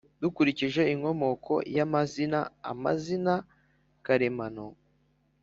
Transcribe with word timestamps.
Dukurikije 0.21 0.81
inkomoko 0.93 1.53
y’amazina, 1.75 2.39
amazina 2.71 3.33
karemano 4.05 4.65